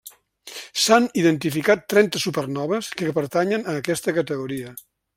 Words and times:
S'han 0.83 1.05
identificat 1.23 1.85
trenta 1.95 2.23
supernoves 2.25 2.91
que 3.03 3.15
pertanyen 3.21 3.69
a 3.75 3.81
aquesta 3.83 4.19
categoria. 4.21 4.77